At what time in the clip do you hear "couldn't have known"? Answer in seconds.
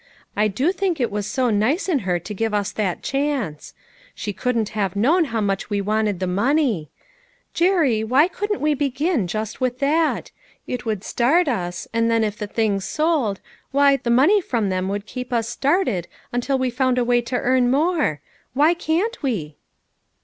4.33-5.25